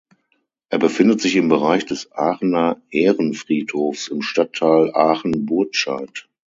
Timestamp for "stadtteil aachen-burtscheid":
4.23-6.27